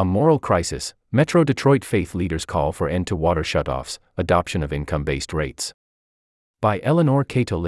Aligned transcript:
A 0.00 0.04
moral 0.06 0.38
crisis. 0.38 0.94
Metro 1.12 1.44
Detroit 1.44 1.84
faith 1.84 2.14
leaders 2.14 2.46
call 2.46 2.72
for 2.72 2.88
end 2.88 3.06
to 3.08 3.14
water 3.14 3.42
shutoffs, 3.42 3.98
adoption 4.16 4.62
of 4.62 4.72
income 4.72 5.04
based 5.04 5.34
rates. 5.34 5.74
By 6.62 6.80
Eleanor 6.82 7.22
Cato 7.22 7.62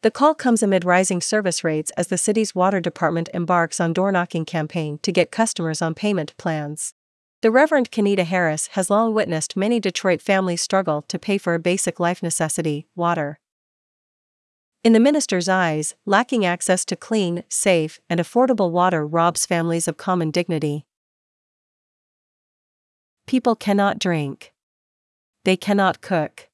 The 0.00 0.10
call 0.10 0.34
comes 0.34 0.62
amid 0.62 0.86
rising 0.86 1.20
service 1.20 1.62
rates 1.62 1.90
as 1.98 2.06
the 2.06 2.16
city's 2.16 2.54
water 2.54 2.80
department 2.80 3.28
embarks 3.34 3.78
on 3.78 3.92
door 3.92 4.10
knocking 4.10 4.46
campaign 4.46 5.00
to 5.02 5.12
get 5.12 5.30
customers 5.30 5.82
on 5.82 5.92
payment 5.92 6.34
plans. 6.38 6.94
The 7.42 7.50
Reverend 7.50 7.90
Kenita 7.90 8.24
Harris 8.24 8.68
has 8.68 8.88
long 8.88 9.12
witnessed 9.12 9.54
many 9.54 9.80
Detroit 9.80 10.22
families 10.22 10.62
struggle 10.62 11.02
to 11.08 11.18
pay 11.18 11.36
for 11.36 11.52
a 11.52 11.58
basic 11.58 12.00
life 12.00 12.22
necessity, 12.22 12.86
water. 12.96 13.38
In 14.82 14.94
the 14.94 14.98
minister's 14.98 15.46
eyes, 15.46 15.94
lacking 16.06 16.46
access 16.46 16.86
to 16.86 16.96
clean, 16.96 17.44
safe, 17.50 18.00
and 18.08 18.18
affordable 18.18 18.70
water 18.70 19.06
robs 19.06 19.44
families 19.44 19.86
of 19.86 19.98
common 19.98 20.30
dignity. 20.30 20.86
People 23.32 23.56
cannot 23.56 23.98
drink. 23.98 24.52
They 25.46 25.56
cannot 25.56 26.02
cook. 26.02 26.50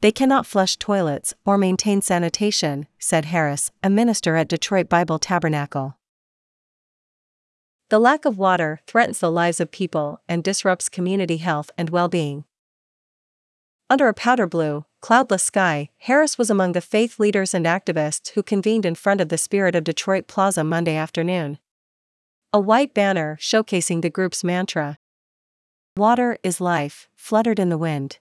They 0.00 0.10
cannot 0.10 0.44
flush 0.44 0.76
toilets 0.76 1.34
or 1.46 1.56
maintain 1.56 2.02
sanitation, 2.02 2.88
said 2.98 3.26
Harris, 3.26 3.70
a 3.80 3.88
minister 3.88 4.34
at 4.34 4.48
Detroit 4.48 4.88
Bible 4.88 5.20
Tabernacle. 5.20 5.96
The 7.90 8.00
lack 8.00 8.24
of 8.24 8.36
water 8.36 8.80
threatens 8.88 9.20
the 9.20 9.30
lives 9.30 9.60
of 9.60 9.70
people 9.70 10.20
and 10.28 10.42
disrupts 10.42 10.88
community 10.88 11.36
health 11.36 11.70
and 11.78 11.90
well 11.90 12.08
being. 12.08 12.42
Under 13.88 14.08
a 14.08 14.14
powder 14.14 14.48
blue, 14.48 14.86
cloudless 15.00 15.44
sky, 15.44 15.90
Harris 15.98 16.36
was 16.36 16.50
among 16.50 16.72
the 16.72 16.80
faith 16.80 17.20
leaders 17.20 17.54
and 17.54 17.66
activists 17.66 18.30
who 18.30 18.42
convened 18.42 18.84
in 18.84 18.96
front 18.96 19.20
of 19.20 19.28
the 19.28 19.38
Spirit 19.38 19.76
of 19.76 19.84
Detroit 19.84 20.26
Plaza 20.26 20.64
Monday 20.64 20.96
afternoon. 20.96 21.58
A 22.52 22.58
white 22.58 22.94
banner 22.94 23.38
showcasing 23.40 24.02
the 24.02 24.10
group's 24.10 24.42
mantra, 24.42 24.98
Water 25.96 26.38
is 26.42 26.60
life, 26.60 27.08
fluttered 27.14 27.60
in 27.60 27.68
the 27.68 27.78
wind. 27.78 28.18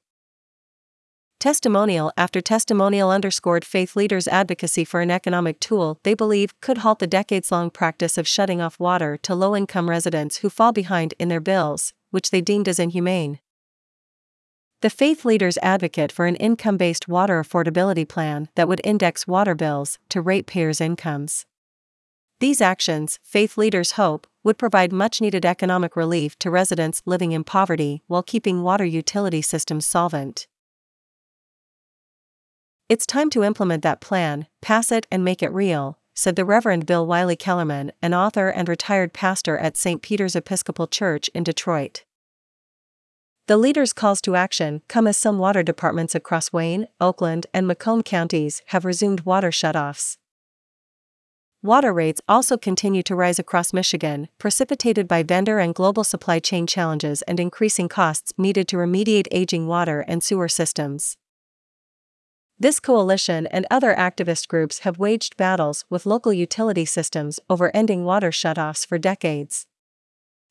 Testimonial 1.39 2.11
after 2.15 2.39
testimonial 2.39 3.09
underscored 3.09 3.65
faith 3.65 3.95
leaders' 3.95 4.27
advocacy 4.27 4.85
for 4.85 5.01
an 5.01 5.09
economic 5.09 5.59
tool 5.59 5.97
they 6.03 6.13
believe 6.13 6.53
could 6.61 6.77
halt 6.77 6.99
the 6.99 7.07
decades 7.07 7.51
long 7.51 7.71
practice 7.71 8.15
of 8.15 8.27
shutting 8.27 8.61
off 8.61 8.79
water 8.79 9.17
to 9.23 9.33
low 9.33 9.55
income 9.55 9.89
residents 9.89 10.37
who 10.37 10.51
fall 10.51 10.71
behind 10.71 11.15
in 11.17 11.29
their 11.29 11.39
bills, 11.39 11.95
which 12.11 12.29
they 12.29 12.41
deemed 12.41 12.67
as 12.67 12.77
inhumane. 12.77 13.39
The 14.81 14.91
faith 14.91 15.25
leaders 15.25 15.57
advocate 15.63 16.11
for 16.11 16.27
an 16.27 16.35
income 16.35 16.77
based 16.77 17.07
water 17.07 17.41
affordability 17.41 18.07
plan 18.07 18.49
that 18.53 18.67
would 18.67 18.81
index 18.83 19.25
water 19.25 19.55
bills 19.55 19.97
to 20.09 20.21
ratepayers' 20.21 20.79
incomes. 20.79 21.47
These 22.39 22.61
actions, 22.61 23.19
faith 23.23 23.57
leaders 23.57 23.93
hope, 23.93 24.27
would 24.43 24.57
provide 24.57 24.91
much 24.91 25.21
needed 25.21 25.45
economic 25.45 25.95
relief 25.95 26.37
to 26.39 26.51
residents 26.51 27.01
living 27.05 27.31
in 27.31 27.43
poverty 27.43 28.03
while 28.07 28.23
keeping 28.23 28.63
water 28.63 28.85
utility 28.85 29.41
systems 29.41 29.87
solvent. 29.87 30.47
It's 32.89 33.05
time 33.05 33.29
to 33.31 33.43
implement 33.43 33.81
that 33.83 34.01
plan, 34.01 34.47
pass 34.61 34.91
it 34.91 35.07
and 35.09 35.23
make 35.23 35.41
it 35.41 35.53
real, 35.53 35.99
said 36.13 36.35
the 36.35 36.45
Reverend 36.45 36.85
Bill 36.85 37.07
Wylie-Kellermann, 37.07 37.91
an 38.01 38.13
author 38.13 38.49
and 38.49 38.67
retired 38.67 39.13
pastor 39.13 39.57
at 39.57 39.77
St. 39.77 40.01
Peter's 40.01 40.35
Episcopal 40.35 40.87
Church 40.87 41.29
in 41.29 41.43
Detroit. 41.43 42.03
The 43.47 43.57
leader's 43.57 43.93
calls 43.93 44.21
to 44.21 44.35
action 44.35 44.83
come 44.87 45.07
as 45.07 45.17
some 45.17 45.37
water 45.37 45.63
departments 45.63 46.13
across 46.13 46.53
Wayne, 46.53 46.87
Oakland, 47.01 47.47
and 47.53 47.67
Macomb 47.67 48.03
counties 48.03 48.61
have 48.67 48.85
resumed 48.85 49.21
water 49.21 49.49
shutoffs. 49.49 50.17
Water 51.63 51.93
rates 51.93 52.19
also 52.27 52.57
continue 52.57 53.01
to 53.03 53.15
rise 53.15 53.39
across 53.39 53.71
Michigan, 53.71 54.27
precipitated 54.37 55.07
by 55.07 55.23
vendor 55.23 55.59
and 55.59 55.73
global 55.73 56.03
supply 56.03 56.39
chain 56.39 56.67
challenges 56.67 57.21
and 57.21 57.39
increasing 57.39 57.87
costs 57.87 58.33
needed 58.37 58.67
to 58.67 58.75
remediate 58.75 59.29
aging 59.31 59.65
water 59.65 60.01
and 60.01 60.21
sewer 60.21 60.49
systems. 60.49 61.15
This 62.59 62.81
coalition 62.81 63.47
and 63.47 63.65
other 63.71 63.95
activist 63.95 64.49
groups 64.49 64.79
have 64.79 64.99
waged 64.99 65.37
battles 65.37 65.85
with 65.89 66.05
local 66.05 66.33
utility 66.33 66.83
systems 66.83 67.39
over 67.49 67.71
ending 67.73 68.03
water 68.03 68.29
shutoffs 68.29 68.85
for 68.85 68.97
decades. 68.97 69.65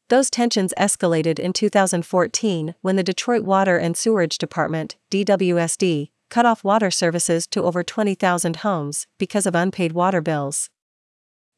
Those 0.09 0.31
tensions 0.31 0.72
escalated 0.78 1.38
in 1.38 1.53
2014 1.53 2.75
when 2.81 2.97
the 2.97 3.03
Detroit 3.03 3.42
Water 3.42 3.76
and 3.76 3.98
Sewerage 3.98 4.38
Department, 4.38 4.97
DWSD, 5.10 6.10
cut 6.31 6.47
off 6.47 6.65
water 6.65 6.91
services 6.91 7.47
to 7.48 7.65
over 7.65 7.84
20,000 7.84 8.56
homes 8.56 9.06
because 9.19 9.44
of 9.44 9.54
unpaid 9.54 9.92
water 9.92 10.22
bills 10.22 10.70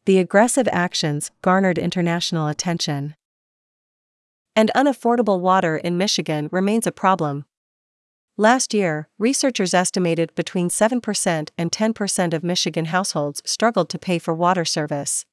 the 0.06 0.18
aggressive 0.18 0.68
actions 0.70 1.30
garnered 1.40 1.78
international 1.78 2.48
attention. 2.48 3.14
And 4.54 4.70
unaffordable 4.76 5.40
water 5.40 5.76
in 5.76 5.96
Michigan 5.96 6.48
remains 6.52 6.86
a 6.86 6.92
problem. 6.92 7.46
Last 8.36 8.74
year, 8.74 9.08
researchers 9.18 9.72
estimated 9.72 10.34
between 10.34 10.68
7% 10.68 11.48
and 11.56 11.72
10% 11.72 12.34
of 12.34 12.44
Michigan 12.44 12.86
households 12.86 13.40
struggled 13.46 13.88
to 13.90 13.98
pay 13.98 14.18
for 14.18 14.34
water 14.34 14.64
service. 14.64 15.24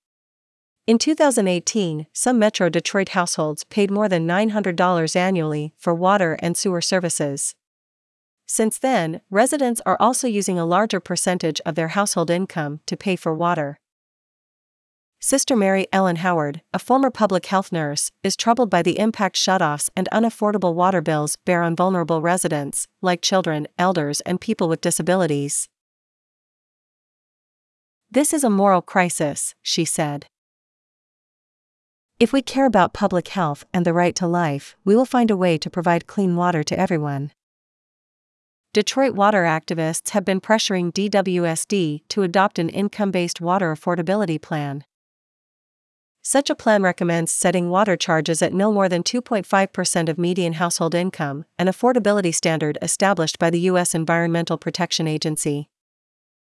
In 0.88 0.98
2018, 0.98 2.08
some 2.14 2.40
Metro 2.40 2.70
Detroit 2.70 3.10
households 3.10 3.64
paid 3.66 3.92
more 3.92 4.08
than 4.08 4.28
$900 4.28 5.16
annually 5.16 5.74
for 5.78 5.94
water 5.94 6.38
and 6.40 6.56
sewer 6.56 6.82
services. 6.82 7.56
Since 8.46 8.80
then, 8.80 9.22
residents 9.30 9.82
are 9.86 9.98
also 10.00 10.28
using 10.28 10.58
a 10.58 10.66
larger 10.66 11.00
percentage 11.00 11.62
of 11.66 11.76
their 11.76 11.90
household 11.90 12.30
income 12.30 12.80
to 12.86 12.98
pay 12.98 13.16
for 13.16 13.34
water. 13.34 13.81
Sister 15.24 15.56
Mary 15.56 15.86
Ellen 15.94 16.16
Howard, 16.16 16.62
a 16.74 16.80
former 16.80 17.12
public 17.12 17.46
health 17.46 17.72
nurse, 17.72 18.12
is 18.24 18.36
troubled 18.36 18.72
by 18.72 18.82
the 18.82 18.98
impact 18.98 19.36
shutoffs 19.36 19.88
and 19.96 20.10
unaffordable 20.12 20.74
water 20.74 21.00
bills 21.00 21.36
bear 21.46 21.62
on 21.62 21.76
vulnerable 21.76 22.24
residents, 22.24 22.88
like 23.04 23.22
children, 23.22 23.68
elders, 23.78 24.22
and 24.22 24.42
people 24.42 24.68
with 24.68 24.82
disabilities. 24.82 25.70
This 28.10 28.34
is 28.34 28.44
a 28.44 28.50
moral 28.50 28.82
crisis, 28.82 29.54
she 29.62 29.86
said. 29.86 30.26
If 32.20 32.34
we 32.34 32.42
care 32.42 32.66
about 32.66 32.92
public 32.92 33.28
health 33.28 33.64
and 33.72 33.86
the 33.86 33.94
right 33.94 34.16
to 34.16 34.26
life, 34.26 34.76
we 34.84 34.96
will 34.96 35.06
find 35.06 35.30
a 35.30 35.38
way 35.38 35.56
to 35.60 35.70
provide 35.70 36.08
clean 36.08 36.36
water 36.36 36.64
to 36.64 36.80
everyone. 36.80 37.32
Detroit 38.74 39.14
water 39.14 39.44
activists 39.44 40.10
have 40.10 40.26
been 40.26 40.42
pressuring 40.42 40.92
DWSD 40.92 42.02
to 42.08 42.24
adopt 42.24 42.58
an 42.58 42.70
income 42.70 43.12
based 43.12 43.40
water 43.40 43.72
affordability 43.72 44.42
plan. 44.42 44.84
Such 46.24 46.52
a 46.52 46.56
plan 46.56 46.84
recommends 46.84 47.32
setting 47.32 47.72
water 47.72 47.98
charges 47.98 48.44
at 48.44 48.54
no 48.54 48.72
more 48.72 48.88
than 48.88 49.02
2.5% 49.02 50.08
of 50.08 50.20
median 50.20 50.54
household 50.54 50.94
income, 50.94 51.46
an 51.58 51.66
affordability 51.66 52.34
standard 52.34 52.78
established 52.80 53.40
by 53.40 53.50
the 53.50 53.62
U.S. 53.62 53.96
Environmental 53.96 54.60
Protection 54.60 55.08
Agency. 55.08 55.70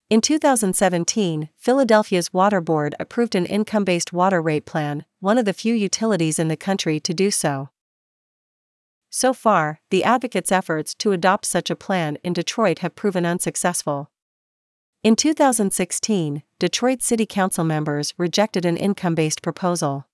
In 0.08 0.20
2017, 0.20 1.50
Philadelphia's 1.56 2.32
Water 2.32 2.60
Board 2.60 2.97
approved 2.98 3.36
an 3.36 3.47
income 3.47 3.84
based 3.84 4.12
water 4.12 4.42
rate 4.42 4.66
plan, 4.66 5.04
one 5.20 5.38
of 5.38 5.44
the 5.44 5.53
few 5.53 5.72
utilities 5.72 6.41
in 6.41 6.48
the 6.48 6.56
country 6.56 6.98
to 6.98 7.14
do 7.14 7.31
so. 7.31 7.69
So 9.08 9.32
far, 9.32 9.81
the 9.91 10.02
advocates' 10.02 10.50
efforts 10.50 10.94
to 10.94 11.12
adopt 11.12 11.47
such 11.47 11.70
a 11.70 11.76
plan 11.76 12.19
in 12.25 12.32
Detroit 12.32 12.81
have 12.81 12.97
proven 12.97 13.25
unsuccessful. 13.25 14.10
In 15.03 15.16
2016, 15.16 16.43
Detroit 16.59 17.00
City 17.00 17.25
Council 17.25 17.65
members 17.65 18.12
rejected 18.19 18.66
an 18.66 18.77
income 18.77 19.15
based 19.15 19.41
proposal. 19.41 20.05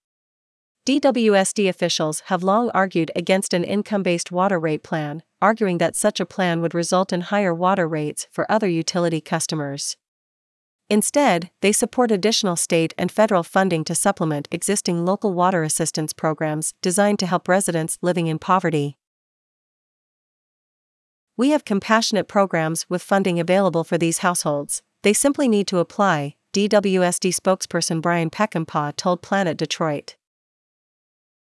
DWSD 0.87 1.69
officials 1.69 2.21
have 2.27 2.45
long 2.45 2.71
argued 2.71 3.11
against 3.17 3.53
an 3.53 3.65
income 3.65 4.05
based 4.05 4.31
water 4.31 4.61
rate 4.61 4.85
plan, 4.85 5.25
arguing 5.43 5.79
that 5.79 5.97
such 5.97 6.21
a 6.21 6.27
plan 6.27 6.63
would 6.63 6.73
result 6.73 7.13
in 7.13 7.23
higher 7.23 7.53
water 7.53 7.89
rates 7.89 8.29
for 8.31 8.49
other 8.49 8.69
utility 8.69 9.21
customers. 9.21 9.97
Instead, 10.89 11.51
they 11.63 11.73
support 11.73 12.13
additional 12.13 12.55
state 12.55 12.95
and 12.97 13.11
federal 13.11 13.43
funding 13.43 13.83
to 13.83 13.95
supplement 13.97 14.47
existing 14.53 15.05
local 15.05 15.35
water 15.35 15.65
assistance 15.65 16.13
programs 16.13 16.75
designed 16.81 17.19
to 17.19 17.27
help 17.27 17.49
residents 17.49 17.99
living 18.03 18.29
in 18.29 18.39
poverty. 18.39 18.97
We 21.39 21.51
have 21.51 21.67
compassionate 21.67 22.29
programs 22.29 22.87
with 22.89 23.03
funding 23.03 23.39
available 23.39 23.85
for 23.85 23.99
these 23.99 24.19
households, 24.19 24.83
they 25.03 25.13
simply 25.13 25.49
need 25.49 25.67
to 25.69 25.79
apply, 25.79 26.37
DWSD 26.55 27.35
spokesperson 27.35 28.01
Bryan 28.01 28.31
Peckinpaugh 28.31 28.97
told 28.97 29.21
Planet 29.21 29.59
Detroit. 29.59 30.17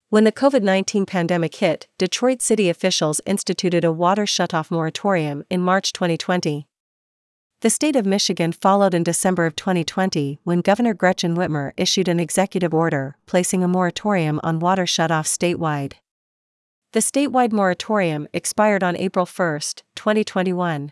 When 0.09 0.24
the 0.24 0.31
COVID 0.31 0.62
19 0.62 1.06
pandemic 1.06 1.56
hit, 1.56 1.88
Detroit 1.97 2.41
city 2.41 2.69
officials 2.69 3.19
instituted 3.25 3.83
a 3.83 3.91
water 3.91 4.25
shutoff 4.25 4.69
moratorium 4.69 5.44
in 5.50 5.62
March 5.62 5.91
2020. 5.91 6.68
The 7.62 7.69
state 7.69 7.95
of 7.95 8.06
Michigan 8.06 8.51
followed 8.51 8.94
in 8.94 9.03
December 9.03 9.45
of 9.45 9.56
2020 9.56 10.39
when 10.44 10.62
Governor 10.62 10.94
Gretchen 10.94 11.36
Whitmer 11.36 11.74
issued 11.75 12.07
an 12.07 12.19
executive 12.19 12.74
order 12.74 13.18
placing 13.25 13.63
a 13.63 13.68
moratorium 13.68 14.39
on 14.44 14.59
water 14.59 14.86
shutoffs 14.86 15.36
statewide. 15.36 15.94
The 16.91 17.01
statewide 17.01 17.51
moratorium 17.51 18.27
expired 18.33 18.83
on 18.83 18.97
April 18.97 19.27
1, 19.27 19.59
2021. 19.95 20.91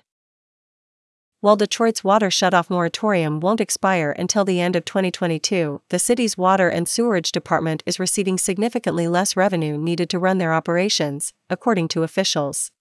While 1.39 1.55
Detroit's 1.55 2.03
water 2.03 2.27
shutoff 2.27 2.69
moratorium 2.69 3.39
won't 3.39 3.59
expire 3.59 4.11
until 4.11 4.45
the 4.45 4.61
end 4.61 4.75
of 4.75 4.85
2022, 4.85 5.81
the 5.89 5.97
city's 5.97 6.38
water 6.38 6.69
and 6.69 6.88
sewerage 6.88 7.31
department 7.31 7.81
is 7.88 7.99
receiving 7.99 8.38
significantly 8.38 9.07
less 9.07 9.35
revenue 9.35 9.75
needed 9.75 10.07
to 10.11 10.19
run 10.19 10.38
their 10.38 10.53
operations, 10.53 11.33
according 11.49 11.88
to 11.88 12.03
officials. 12.03 12.71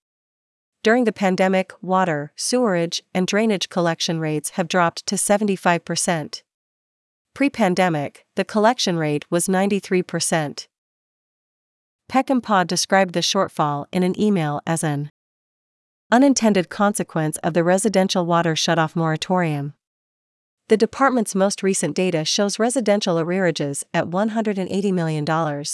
During 0.82 1.04
the 1.04 1.12
pandemic, 1.12 1.72
water, 1.80 2.32
sewerage, 2.36 3.02
and 3.14 3.26
drainage 3.26 3.70
collection 3.70 4.20
rates 4.20 4.50
have 4.50 4.68
dropped 4.68 5.06
to 5.06 5.14
75%. 5.14 6.42
Pre 7.32 7.48
pandemic, 7.48 8.26
the 8.34 8.44
collection 8.44 8.98
rate 8.98 9.24
was 9.30 9.48
93%. 9.48 10.66
Peckinpaugh 12.10 12.66
described 12.66 13.14
the 13.14 13.20
shortfall 13.20 13.86
in 13.92 14.02
an 14.02 14.18
email 14.20 14.60
as 14.66 14.84
an 14.84 15.10
unintended 16.12 16.68
consequence 16.68 17.36
of 17.38 17.52
the 17.52 17.64
residential 17.64 18.24
water 18.24 18.54
shutoff 18.54 18.94
moratorium. 18.94 19.74
The 20.68 20.76
department's 20.76 21.34
most 21.34 21.62
recent 21.62 21.94
data 21.94 22.24
shows 22.24 22.58
residential 22.58 23.16
arrearages 23.16 23.84
at 23.94 24.06
$180 24.06 24.92
million. 24.92 25.64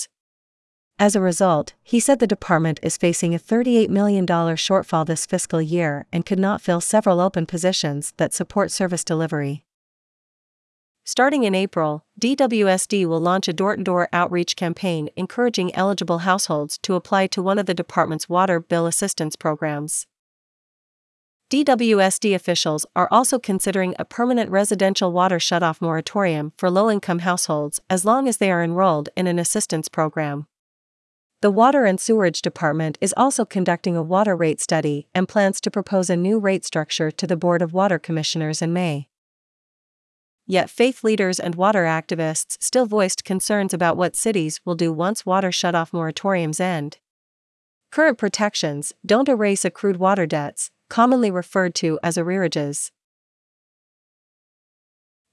As 0.99 1.17
a 1.17 1.20
result, 1.20 1.75
he 1.82 1.99
said 1.99 2.19
the 2.19 2.26
department 2.26 2.79
is 2.82 2.96
facing 2.96 3.34
a 3.34 3.38
$38 3.38 3.88
million 3.88 4.26
shortfall 4.26 5.06
this 5.06 5.26
fiscal 5.26 5.61
year 5.61 6.06
and 6.12 6.26
could 6.26 6.38
not 6.38 6.61
fill 6.61 6.81
several 6.81 7.20
open 7.20 7.46
positions 7.46 8.12
that 8.19 8.34
support 8.34 8.70
service 8.70 9.02
delivery. 9.02 9.64
Starting 11.05 11.43
in 11.43 11.53
April, 11.53 12.05
DWSD 12.21 13.07
will 13.07 13.19
launch 13.21 13.49
a 13.49 13.53
door 13.53 13.75
to 13.75 13.83
door 13.83 14.09
outreach 14.13 14.55
campaign 14.55 15.09
encouraging 15.17 15.75
eligible 15.75 16.19
households 16.19 16.79
to 16.79 16.95
apply 16.95 17.27
to 17.27 17.43
one 17.43 17.59
of 17.59 17.67
the 17.67 17.75
department's 17.75 18.29
water 18.29 18.61
bill 18.61 18.87
assistance 18.87 19.35
programs. 19.35 20.07
DWSD 21.51 22.35
officials 22.35 22.87
are 22.95 23.09
also 23.11 23.41
considering 23.41 23.97
a 23.99 24.05
permanent 24.05 24.51
residential 24.51 25.13
water 25.13 25.39
shutoff 25.39 25.81
moratorium 25.83 26.53
for 26.57 26.71
low 26.71 26.89
income 26.89 27.19
households 27.19 27.81
as 27.91 28.05
long 28.05 28.29
as 28.29 28.37
they 28.37 28.51
are 28.51 28.63
enrolled 28.63 29.09
in 29.17 29.27
an 29.27 29.41
assistance 29.41 29.89
program. 29.89 30.47
The 31.43 31.51
Water 31.51 31.85
and 31.85 31.99
Sewerage 31.99 32.41
Department 32.41 32.97
is 33.01 33.13
also 33.17 33.45
conducting 33.45 33.97
a 33.97 34.03
water 34.05 34.37
rate 34.37 34.61
study 34.61 35.09
and 35.13 35.29
plans 35.29 35.61
to 35.63 35.71
propose 35.73 36.09
a 36.09 36.17
new 36.17 36.39
rate 36.39 36.65
structure 36.65 37.11
to 37.11 37.27
the 37.27 37.37
Board 37.37 37.61
of 37.61 37.73
Water 37.73 37.99
Commissioners 37.99 38.63
in 38.63 38.73
May. 38.73 39.09
Yet 40.53 40.69
faith 40.69 41.03
leaders 41.03 41.41
and 41.41 41.55
water 41.55 41.85
activists 41.85 42.59
still 42.61 42.85
voiced 42.85 43.25
concerns 43.25 43.73
about 43.73 43.97
what 43.97 44.15
cities 44.15 44.61
will 44.67 44.75
do 44.75 44.93
once 44.93 45.25
water 45.25 45.49
shutoff 45.49 45.93
moratoriums 45.93 46.61
end. 46.61 46.99
Current 47.91 48.19
protections 48.19 48.93
don't 49.07 49.31
erase 49.31 49.65
accrued 49.65 49.97
water 49.97 50.27
debts, 50.27 50.71
commonly 50.91 51.31
referred 51.31 51.75
to 51.77 51.99
as 52.03 52.19
arrearages. 52.19 52.91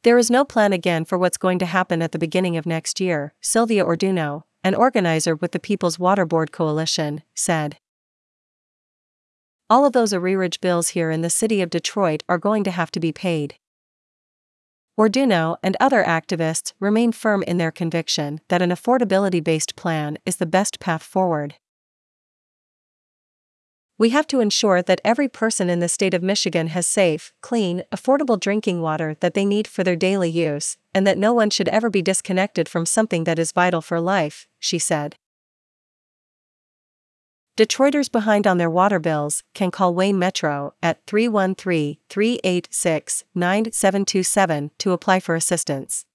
There 0.04 0.18
is 0.18 0.32
no 0.32 0.46
plan 0.46 0.72
again 0.72 1.04
for 1.04 1.18
what's 1.18 1.36
going 1.36 1.60
to 1.60 1.66
happen 1.66 2.02
at 2.02 2.14
the 2.14 2.18
beginning 2.18 2.56
of 2.56 2.66
next 2.66 3.02
year, 3.02 3.34
Sylvia 3.42 3.84
Orduno, 3.84 4.44
an 4.64 4.74
organizer 4.74 5.36
with 5.36 5.52
the 5.52 5.60
People's 5.60 6.00
Water 6.00 6.26
Board 6.26 6.54
Coalition, 6.54 7.24
said. 7.36 7.76
All 9.70 9.86
of 9.86 9.92
those 9.92 10.14
arrearage 10.14 10.62
bills 10.62 10.90
here 10.96 11.12
in 11.12 11.24
the 11.24 11.30
city 11.30 11.62
of 11.62 11.70
Detroit 11.70 12.24
are 12.30 12.38
going 12.38 12.64
to 12.64 12.72
have 12.72 12.90
to 12.92 13.02
be 13.02 13.12
paid. 13.12 13.56
Orduno 15.00 15.56
and 15.64 15.78
other 15.80 16.04
activists 16.04 16.74
remain 16.78 17.14
firm 17.14 17.42
in 17.44 17.58
their 17.58 17.72
conviction 17.72 18.42
that 18.50 18.62
an 18.62 18.70
affordability 18.70 19.42
based 19.42 19.78
plan 19.78 20.18
is 20.26 20.36
the 20.36 20.46
best 20.46 20.82
path 20.82 21.02
forward. 21.02 21.56
We 23.98 24.10
have 24.10 24.28
to 24.28 24.42
ensure 24.42 24.82
that 24.82 25.00
every 25.06 25.30
person 25.30 25.70
in 25.70 25.80
the 25.80 25.88
state 25.88 26.14
of 26.14 26.22
Michigan 26.22 26.68
has 26.68 26.86
safe, 26.86 27.32
clean, 27.40 27.84
affordable 27.94 28.38
drinking 28.38 28.82
water 28.82 29.16
that 29.22 29.36
they 29.36 29.46
need 29.46 29.68
for 29.70 29.86
their 29.86 29.96
daily 29.96 30.30
use, 30.30 30.78
and 30.94 31.08
that 31.08 31.18
no 31.18 31.32
one 31.32 31.50
should 31.50 31.70
ever 31.70 31.90
be 31.90 32.02
disconnected 32.02 32.68
from 32.68 32.86
something 32.86 33.24
that 33.24 33.40
is 33.40 33.54
vital 33.54 33.82
for 33.82 34.02
life, 34.02 34.48
she 34.60 34.80
said. 34.80 35.16
Detroiters 37.60 38.10
behind 38.10 38.48
on 38.48 38.58
their 38.58 38.70
water 38.70 39.00
bills 39.00 39.44
can 39.54 39.70
call 39.70 39.94
Wayne 39.94 40.18
Metro 40.18 40.74
at 40.82 41.06
313 41.08 41.98
386 42.10 43.26
9727 43.36 44.72
to 44.78 44.94
apply 44.94 45.20
for 45.20 45.36
assistance. 45.36 46.06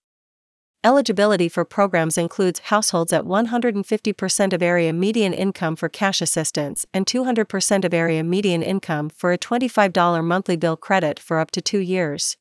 Eligibility 0.83 1.51
for 1.51 1.67
programs 1.67 2.17
includes 2.17 2.61
households 2.61 3.13
at 3.13 3.25
150% 3.25 4.53
of 4.55 4.63
area 4.63 4.91
median 4.95 5.35
income 5.35 5.77
for 5.77 5.91
cash 5.91 6.23
assistance 6.23 6.87
and 6.95 7.05
200% 7.05 7.85
of 7.85 7.93
area 7.93 8.25
median 8.25 8.63
income 8.63 9.11
for 9.11 9.31
a 9.31 9.37
$25 9.37 10.25
monthly 10.25 10.57
bill 10.57 10.79
credit 10.79 11.21
for 11.21 11.39
up 11.39 11.51
to 11.51 11.61
two 11.61 11.81
years. 11.81 12.39